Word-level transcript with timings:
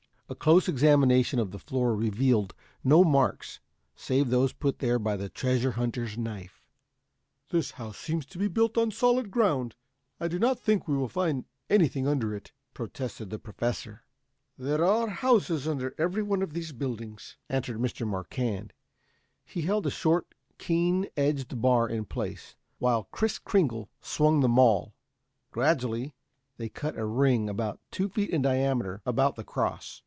A 0.29 0.33
close 0.33 0.69
examination 0.69 1.39
of 1.39 1.51
the 1.51 1.59
floor 1.59 1.93
revealed 1.93 2.55
no 2.85 3.03
marks 3.03 3.59
save 3.97 4.29
those 4.29 4.53
put 4.53 4.79
there 4.79 4.97
by 4.97 5.17
the 5.17 5.27
treasure 5.27 5.71
hunter's 5.71 6.17
knife. 6.17 6.63
"This 7.49 7.71
house 7.71 7.97
seems 7.97 8.25
to 8.27 8.37
be 8.37 8.47
built 8.47 8.77
on 8.77 8.87
the 8.89 8.95
solid 8.95 9.29
ground. 9.29 9.75
I 10.21 10.29
do 10.29 10.39
not 10.39 10.57
think 10.57 10.87
you 10.87 10.93
will 10.97 11.09
find 11.09 11.43
anything 11.69 12.07
under 12.07 12.33
it," 12.33 12.53
protested 12.73 13.29
the 13.29 13.39
Professor. 13.39 14.03
"There 14.57 14.85
are 14.85 15.09
houses 15.09 15.67
under 15.67 15.93
every 15.97 16.23
one 16.23 16.41
of 16.41 16.53
these 16.53 16.71
buildings," 16.71 17.35
answered 17.49 17.79
Mr. 17.79 18.07
Marquand. 18.07 18.71
He 19.43 19.63
held 19.63 19.85
a 19.85 19.91
short, 19.91 20.33
keen 20.57 21.07
edged 21.17 21.61
bar 21.61 21.89
in 21.89 22.05
place, 22.05 22.55
while 22.79 23.03
Kris 23.11 23.37
Kringle 23.37 23.89
swung 23.99 24.39
the 24.39 24.47
maul. 24.47 24.93
Gradually 25.51 26.15
they 26.55 26.69
cut 26.69 26.97
a 26.97 27.03
ring 27.05 27.49
about 27.49 27.81
two 27.91 28.07
feet 28.07 28.29
in 28.29 28.41
diameter 28.41 29.01
about 29.05 29.35
the 29.35 29.43
cross. 29.43 29.99